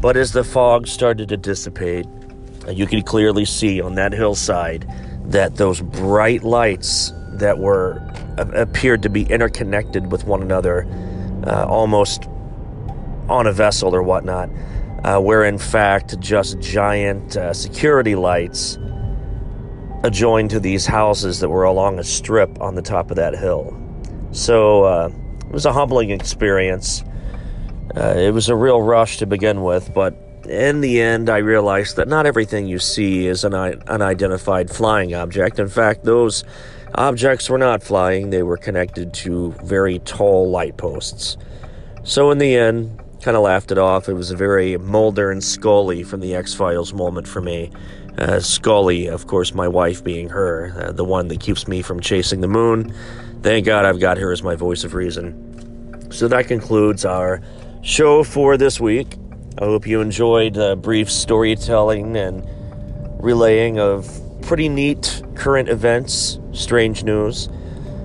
But 0.00 0.16
as 0.16 0.32
the 0.32 0.44
fog 0.44 0.86
started 0.86 1.28
to 1.28 1.36
dissipate, 1.36 2.06
you 2.68 2.86
could 2.86 3.04
clearly 3.04 3.44
see 3.44 3.80
on 3.80 3.96
that 3.96 4.12
hillside 4.12 4.88
that 5.24 5.56
those 5.56 5.80
bright 5.80 6.44
lights 6.44 7.12
that 7.32 7.58
were 7.58 8.00
appeared 8.38 9.02
to 9.02 9.08
be 9.08 9.24
interconnected 9.24 10.12
with 10.12 10.24
one 10.24 10.42
another, 10.42 10.86
uh, 11.46 11.66
almost 11.66 12.28
on 13.28 13.46
a 13.46 13.52
vessel 13.52 13.94
or 13.94 14.02
whatnot, 14.02 14.48
uh, 15.04 15.20
were 15.20 15.44
in 15.44 15.58
fact 15.58 16.18
just 16.20 16.60
giant 16.60 17.36
uh, 17.36 17.52
security 17.52 18.14
lights 18.14 18.78
adjoined 20.02 20.50
to 20.50 20.60
these 20.60 20.86
houses 20.86 21.40
that 21.40 21.48
were 21.48 21.64
along 21.64 21.98
a 21.98 22.04
strip 22.04 22.60
on 22.60 22.74
the 22.74 22.82
top 22.82 23.10
of 23.10 23.16
that 23.16 23.34
hill. 23.36 23.76
So 24.32 24.84
uh, 24.84 25.10
it 25.40 25.52
was 25.52 25.66
a 25.66 25.72
humbling 25.72 26.10
experience. 26.10 27.04
Uh, 27.96 28.14
it 28.16 28.32
was 28.32 28.48
a 28.48 28.54
real 28.54 28.80
rush 28.80 29.18
to 29.18 29.26
begin 29.26 29.62
with, 29.62 29.92
but 29.92 30.14
in 30.48 30.80
the 30.80 31.00
end, 31.00 31.28
I 31.28 31.38
realized 31.38 31.96
that 31.96 32.08
not 32.08 32.26
everything 32.26 32.66
you 32.66 32.78
see 32.78 33.26
is 33.26 33.44
an 33.44 33.54
unidentified 33.54 34.70
flying 34.70 35.14
object. 35.14 35.58
In 35.58 35.68
fact, 35.68 36.04
those 36.04 36.44
objects 36.94 37.50
were 37.50 37.58
not 37.58 37.82
flying, 37.82 38.30
they 38.30 38.42
were 38.42 38.56
connected 38.56 39.12
to 39.14 39.52
very 39.62 39.98
tall 40.00 40.50
light 40.50 40.76
posts. 40.76 41.36
So, 42.02 42.30
in 42.30 42.38
the 42.38 42.56
end, 42.56 42.98
kind 43.20 43.36
of 43.36 43.42
laughed 43.42 43.70
it 43.70 43.78
off. 43.78 44.08
It 44.08 44.14
was 44.14 44.30
a 44.30 44.36
very 44.36 44.76
Mulder 44.78 45.30
and 45.30 45.44
Scully 45.44 46.02
from 46.02 46.20
the 46.20 46.34
X 46.34 46.54
Files 46.54 46.94
moment 46.94 47.28
for 47.28 47.40
me. 47.40 47.70
Uh, 48.18 48.40
Scully, 48.40 49.06
of 49.06 49.26
course, 49.26 49.54
my 49.54 49.68
wife 49.68 50.02
being 50.04 50.28
her, 50.28 50.72
uh, 50.76 50.92
the 50.92 51.04
one 51.04 51.28
that 51.28 51.40
keeps 51.40 51.66
me 51.68 51.82
from 51.82 52.00
chasing 52.00 52.40
the 52.40 52.48
moon. 52.48 52.94
Thank 53.42 53.66
God 53.66 53.84
I've 53.84 54.00
got 54.00 54.18
her 54.18 54.32
as 54.32 54.42
my 54.42 54.54
voice 54.54 54.84
of 54.84 54.94
reason. 54.94 56.10
So 56.10 56.28
that 56.28 56.48
concludes 56.48 57.04
our 57.04 57.40
show 57.82 58.24
for 58.24 58.56
this 58.56 58.80
week. 58.80 59.16
I 59.58 59.64
hope 59.64 59.86
you 59.86 60.00
enjoyed 60.00 60.58
uh, 60.58 60.76
brief 60.76 61.10
storytelling 61.10 62.16
and 62.16 62.46
relaying 63.22 63.78
of 63.78 64.08
pretty 64.42 64.68
neat 64.68 65.22
current 65.34 65.68
events, 65.68 66.38
strange 66.52 67.04
news. 67.04 67.48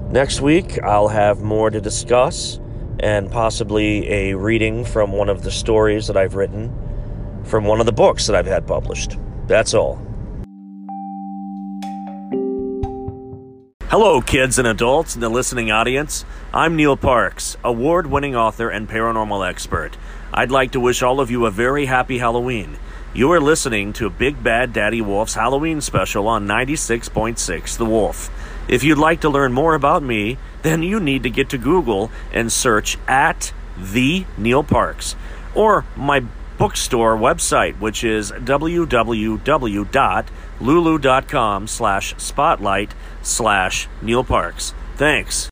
Next 0.10 0.39
week, 0.39 0.82
I'll 0.84 1.08
have 1.08 1.41
more 1.41 1.70
to 1.70 1.82
discuss 1.82 2.60
and 3.00 3.30
possibly 3.30 4.10
a 4.10 4.36
reading 4.36 4.86
from 4.86 5.12
one 5.12 5.30
of 5.30 5.44
the 5.44 5.52
stories 5.52 6.08
that 6.08 6.15
I've 6.15 6.36
written 6.36 6.74
from 7.44 7.65
one 7.65 7.80
of 7.80 7.86
the 7.86 7.91
books 7.91 8.28
that 8.28 8.36
I've 8.36 8.46
had 8.46 8.65
published. 8.65 9.18
That's 9.47 9.73
all. 9.73 9.99
Hello, 13.89 14.19
kids 14.19 14.60
and 14.60 14.67
adults 14.67 15.15
in 15.15 15.21
the 15.21 15.29
listening 15.29 15.71
audience. 15.71 16.25
I'm 16.53 16.75
Neil 16.75 16.97
Parks, 16.97 17.55
award 17.63 18.08
winning 18.08 18.36
author 18.36 18.69
and 18.69 18.89
paranormal 18.89 19.47
expert. 19.47 19.95
I'd 20.34 20.51
like 20.51 20.71
to 20.71 20.79
wish 20.79 21.01
all 21.01 21.19
of 21.21 21.31
you 21.31 21.45
a 21.45 21.51
very 21.51 21.86
happy 21.86 22.17
Halloween. 22.17 22.77
You 23.13 23.31
are 23.31 23.39
listening 23.39 23.93
to 23.93 24.10
Big 24.10 24.43
Bad 24.43 24.73
Daddy 24.73 24.99
Wolf's 24.99 25.36
Halloween 25.36 25.79
special 25.79 26.27
on 26.27 26.45
96.6 26.45 27.77
The 27.77 27.86
Wolf. 27.86 28.29
If 28.67 28.84
you'd 28.84 28.97
like 28.97 29.21
to 29.21 29.29
learn 29.29 29.53
more 29.53 29.75
about 29.75 30.03
me, 30.03 30.38
then 30.63 30.84
you 30.84 30.99
need 30.99 31.23
to 31.23 31.29
get 31.29 31.47
to 31.51 31.58
Google 31.58 32.12
and 32.34 32.51
search 32.51 32.97
at 33.08 33.53
the 33.77 34.25
Neil 34.38 34.63
Parks 34.63 35.15
or 35.53 35.86
my 35.95 36.25
bookstore 36.58 37.18
website, 37.18 37.80
which 37.80 38.04
is 38.04 38.32
www.lulu.com 38.32 38.88
slash 41.68 42.15
spotlight 42.18 42.96
slash 43.22 43.88
Neil 44.02 44.24
Parks. 44.24 44.74
Thanks. 44.96 45.50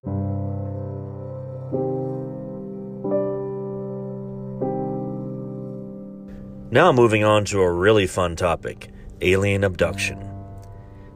Now, 6.71 6.91
moving 6.91 7.23
on 7.23 7.45
to 7.45 7.61
a 7.61 7.71
really 7.71 8.07
fun 8.07 8.35
topic 8.35 8.89
alien 9.21 9.63
abduction. 9.63 10.32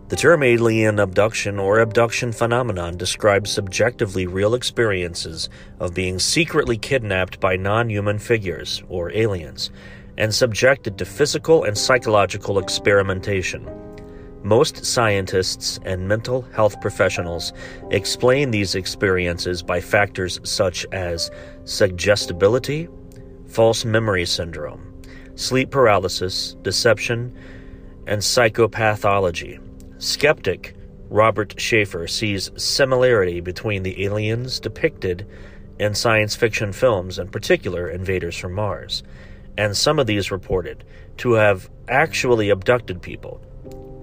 The 0.10 0.16
term 0.16 0.42
alien 0.42 1.00
abduction 1.00 1.60
or 1.60 1.80
abduction 1.80 2.32
phenomenon 2.32 2.96
describes 2.96 3.52
subjectively 3.52 4.26
real 4.26 4.56
experiences 4.56 5.50
of 5.82 5.94
being 5.94 6.18
secretly 6.18 6.78
kidnapped 6.78 7.42
by 7.42 7.58
non 7.58 7.90
human 7.90 8.18
figures, 8.18 8.82
or 8.88 9.12
aliens, 9.12 9.70
and 10.18 10.34
subjected 10.34 10.98
to 10.98 11.04
physical 11.04 11.66
and 11.66 11.78
psychological 11.78 12.58
experimentation. 12.58 13.70
Most 14.44 14.86
scientists 14.86 15.78
and 15.84 16.08
mental 16.08 16.44
health 16.54 16.80
professionals 16.80 17.52
explain 17.92 18.52
these 18.52 18.76
experiences 18.76 19.62
by 19.62 19.82
factors 19.82 20.40
such 20.44 20.86
as 20.94 21.30
suggestibility, 21.66 22.88
false 23.48 23.84
memory 23.84 24.26
syndrome, 24.26 24.94
sleep 25.36 25.70
paralysis, 25.70 26.56
deception, 26.62 27.36
and 28.06 28.22
psychopathology. 28.22 29.60
Skeptic 30.00 30.76
Robert 31.10 31.56
Sheaffer 31.58 32.08
sees 32.08 32.52
similarity 32.56 33.42
between 33.42 33.82
the 33.82 34.06
aliens 34.06 34.60
depicted 34.60 35.26
in 35.80 35.96
science 35.96 36.36
fiction 36.36 36.72
films, 36.72 37.18
in 37.18 37.30
particular 37.30 37.90
Invaders 37.90 38.38
from 38.38 38.54
Mars, 38.54 39.02
and 39.58 39.76
some 39.76 39.98
of 39.98 40.06
these 40.06 40.30
reported 40.30 40.84
to 41.18 41.34
have 41.34 41.70
actually 41.88 42.52
abducted 42.52 43.02
people. 43.02 43.42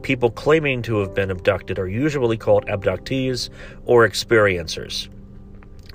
People 0.03 0.31
claiming 0.31 0.83
to 0.83 0.99
have 0.99 1.15
been 1.15 1.31
abducted 1.31 1.79
are 1.79 1.89
usually 1.89 2.37
called 2.37 2.67
abductees 2.67 3.49
or 3.85 4.07
experiencers. 4.07 5.09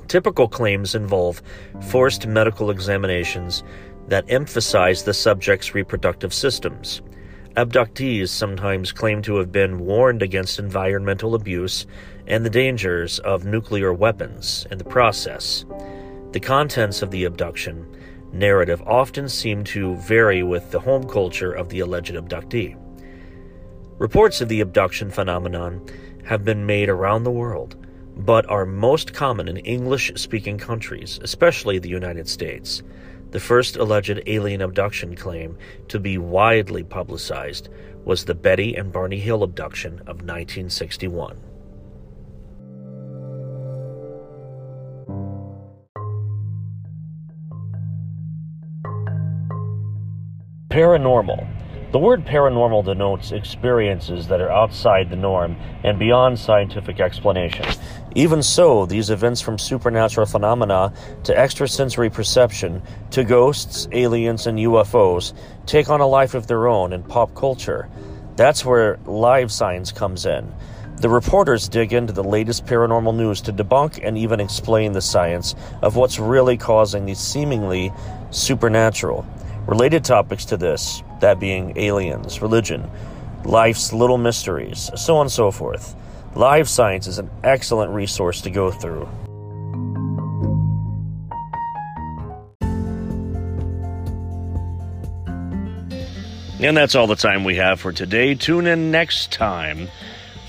Typical 0.07 0.47
claims 0.47 0.95
involve 0.95 1.41
forced 1.89 2.25
medical 2.25 2.71
examinations 2.71 3.63
that 4.07 4.25
emphasize 4.29 5.03
the 5.03 5.13
subject's 5.13 5.75
reproductive 5.75 6.33
systems. 6.33 7.01
Abductees 7.59 8.29
sometimes 8.29 8.93
claim 8.93 9.21
to 9.23 9.35
have 9.35 9.51
been 9.51 9.79
warned 9.79 10.21
against 10.21 10.59
environmental 10.59 11.35
abuse 11.35 11.85
and 12.25 12.45
the 12.45 12.49
dangers 12.49 13.19
of 13.19 13.43
nuclear 13.43 13.91
weapons 13.93 14.65
in 14.71 14.77
the 14.77 14.85
process. 14.85 15.65
The 16.31 16.39
contents 16.39 17.01
of 17.01 17.11
the 17.11 17.25
abduction 17.25 17.85
narrative 18.31 18.81
often 18.83 19.27
seem 19.27 19.65
to 19.65 19.97
vary 19.97 20.41
with 20.41 20.71
the 20.71 20.79
home 20.79 21.03
culture 21.03 21.51
of 21.51 21.67
the 21.67 21.81
alleged 21.81 22.13
abductee. 22.13 22.77
Reports 23.97 24.39
of 24.39 24.47
the 24.47 24.61
abduction 24.61 25.11
phenomenon 25.11 25.85
have 26.23 26.45
been 26.45 26.65
made 26.65 26.87
around 26.87 27.25
the 27.25 27.29
world, 27.29 27.75
but 28.15 28.49
are 28.49 28.65
most 28.65 29.13
common 29.13 29.49
in 29.49 29.57
English 29.57 30.13
speaking 30.15 30.57
countries, 30.57 31.19
especially 31.23 31.77
the 31.77 31.89
United 31.89 32.29
States. 32.29 32.83
The 33.31 33.39
first 33.39 33.77
alleged 33.77 34.21
alien 34.25 34.61
abduction 34.61 35.15
claim 35.15 35.55
to 35.89 35.99
be 35.99 36.17
widely 36.17 36.83
publicized 36.83 37.69
was 38.03 38.25
the 38.25 38.33
Betty 38.33 38.75
and 38.75 38.91
Barney 38.91 39.19
Hill 39.19 39.43
abduction 39.43 39.99
of 40.07 40.23
1961. 40.23 41.37
Paranormal 50.69 51.47
the 51.91 51.99
word 51.99 52.23
paranormal 52.23 52.86
denotes 52.86 53.32
experiences 53.32 54.28
that 54.28 54.41
are 54.41 54.52
outside 54.52 55.10
the 55.10 55.15
norm 55.15 55.56
and 55.84 55.97
beyond 55.97 56.38
scientific 56.38 56.99
explanation. 56.99 57.65
Even 58.15 58.43
so, 58.43 58.86
these 58.86 59.10
events 59.10 59.41
from 59.41 59.58
supernatural 59.58 60.28
phenomena 60.28 60.93
to 61.23 61.36
extrasensory 61.36 62.10
perception 62.10 62.82
to 63.10 63.23
ghosts, 63.23 63.88
aliens, 63.91 64.45
and 64.45 64.60
UFOs 64.60 65.34
take 65.65 65.89
on 65.89 65.99
a 65.99 66.08
life 66.08 66.36
of 66.36 66.45
their 66.45 66.67
own 66.67 66.93
in 66.93 67.02
pop 67.02 67.34
culture. 67.34 67.89
That's 68.36 68.63
where 68.63 68.99
live 69.06 69.52
science 69.52 69.91
comes 69.91 70.28
in. 70.28 70.54
The 70.97 71.10
reporters 71.10 71.69
dig 71.69 71.93
into 71.93 72.13
the 72.13 72.23
latest 72.23 72.65
paranormal 72.65 73.15
news 73.15 73.41
to 73.41 73.54
debunk 73.54 73.99
and 74.04 74.17
even 74.17 74.39
explain 74.39 74.91
the 74.91 75.02
science 75.02 75.56
of 75.82 75.95
what's 75.95 76.19
really 76.19 76.58
causing 76.58 77.06
these 77.06 77.19
seemingly 77.19 77.91
supernatural. 78.32 79.25
Related 79.69 80.03
topics 80.03 80.45
to 80.45 80.58
this, 80.58 81.03
that 81.19 81.39
being 81.39 81.77
aliens, 81.77 82.41
religion, 82.41 82.89
life's 83.45 83.93
little 83.93 84.17
mysteries, 84.17 84.89
so 84.95 85.17
on 85.17 85.27
and 85.27 85.32
so 85.32 85.51
forth. 85.51 85.95
Live 86.34 86.67
Science 86.67 87.05
is 87.05 87.19
an 87.19 87.29
excellent 87.43 87.91
resource 87.91 88.41
to 88.41 88.49
go 88.49 88.71
through. 88.71 89.08
And 96.60 96.75
that's 96.75 96.95
all 96.95 97.05
the 97.05 97.15
time 97.15 97.43
we 97.43 97.58
have 97.58 97.79
for 97.79 97.91
today. 97.91 98.34
Tune 98.34 98.65
in 98.65 98.89
next 98.89 99.32
time 99.32 99.88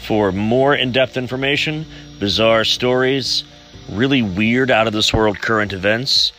for 0.00 0.32
more 0.32 0.74
in 0.74 0.92
depth 0.92 1.18
information, 1.18 1.84
bizarre 2.18 2.64
stories, 2.64 3.44
really 3.90 4.22
weird, 4.22 4.70
out 4.70 4.86
of 4.86 4.94
this 4.94 5.12
world 5.12 5.38
current 5.42 5.74
events 5.74 6.32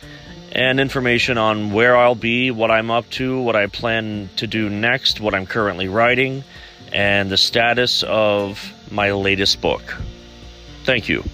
and 0.52 0.78
information 0.78 1.38
on 1.38 1.72
where 1.72 1.96
I'll 1.96 2.14
be, 2.14 2.50
what 2.50 2.70
I'm 2.70 2.90
up 2.90 3.08
to, 3.10 3.40
what 3.40 3.56
I 3.56 3.66
plan 3.66 4.28
to 4.36 4.46
do 4.46 4.68
next, 4.68 5.20
what 5.20 5.34
I'm 5.34 5.46
currently 5.46 5.88
writing, 5.88 6.44
and 6.92 7.30
the 7.30 7.38
status 7.38 8.02
of 8.02 8.72
my 8.90 9.12
latest 9.12 9.60
book. 9.60 9.96
Thank 10.84 11.08
you. 11.08 11.24